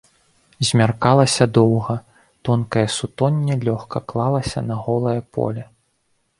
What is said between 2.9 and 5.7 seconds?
сутонне лёгка клалася на голае поле.